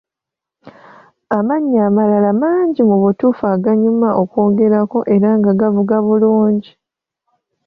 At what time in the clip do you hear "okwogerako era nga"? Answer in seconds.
4.21-5.51